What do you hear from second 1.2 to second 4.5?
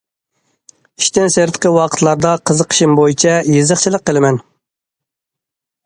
سىرتقى ۋاقىتلاردا قىزىقىشىم بويىچە يېزىقچىلىق قىلىمەن.